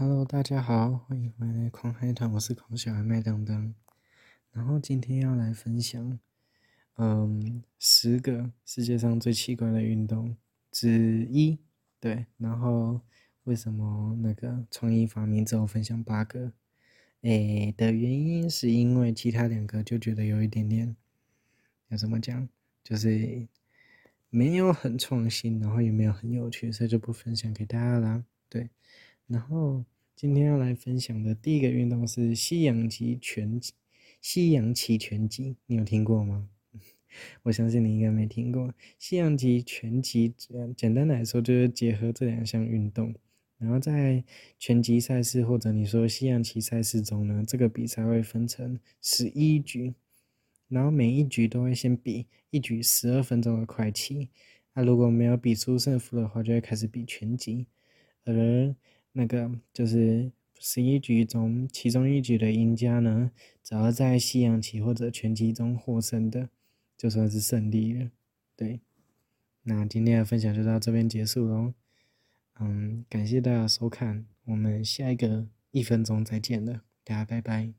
[0.00, 3.74] Hello，大家好，欢迎回来狂嗨团，我是狂小孩麦当当。
[4.50, 6.18] 然后今天要来分享，
[6.96, 10.38] 嗯，十个世界上最奇怪的运动
[10.72, 11.58] 之一。
[12.00, 13.02] 对，然后
[13.44, 16.54] 为什么那个创意发明之后分享八个？
[17.20, 20.96] 诶的原因是因为其他两个就觉得有一点点，
[21.88, 22.48] 要怎么讲，
[22.82, 23.46] 就是
[24.30, 28.24] 没有很创新，然后也没有很有趣，所以就不分享给大家啦。
[28.48, 28.70] 对。
[29.30, 29.84] 然后
[30.16, 33.72] 今天要来分享的第一个运动是西洋棋拳击。
[34.20, 36.48] 西洋棋拳击，你有听过吗？
[37.44, 38.74] 我相信你应该没听过。
[38.98, 40.34] 西洋棋拳击，
[40.76, 43.14] 简单来说就是结合这两项运动。
[43.56, 44.24] 然后在
[44.58, 49.94] 拳击赛事或者你说西洋棋赛事中呢，这个比赛会分成十一局，
[50.66, 54.28] 然后每一局都会先比一局十二分钟的快棋。
[54.74, 57.66] 那如果没有比出胜负的话，就会开始比拳击，
[58.24, 58.74] 而
[59.12, 63.30] 那个就是十一局中，其中一局的赢家呢，
[63.62, 66.48] 只要在西洋棋或者拳击中获胜的，
[66.96, 68.10] 就算是胜利了。
[68.56, 68.80] 对，
[69.62, 71.74] 那今天的分享就到这边结束喽。
[72.60, 77.72] 嗯，感谢大家收看，我们下一个一分钟再见了，大家拜拜。